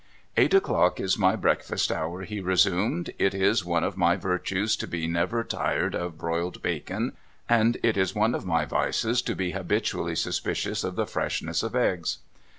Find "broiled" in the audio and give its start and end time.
6.17-6.63